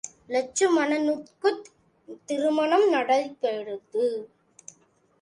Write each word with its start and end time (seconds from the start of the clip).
லெட்சுமணனுக்குத் 0.29 1.67
திருமணம் 2.25 2.89
நடந்தது. 2.89 4.05